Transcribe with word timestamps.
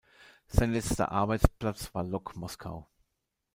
Sein 0.47 0.73
letzter 0.73 1.11
Arbeitsplatz 1.11 1.93
war 1.93 2.01
Lok 2.03 2.35
Moskau. 2.35 2.87